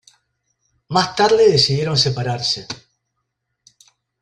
Más 0.87 1.15
tarde 1.15 1.47
decidieron 1.51 1.95
separarse. 1.95 2.65